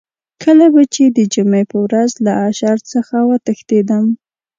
کله 0.43 0.65
به 0.73 0.83
چې 0.93 1.03
د 1.17 1.19
جمعې 1.33 1.63
په 1.71 1.77
ورځ 1.85 2.11
له 2.25 2.33
اشر 2.49 2.77
څخه 2.91 3.15
وتښتېدم. 3.29 4.05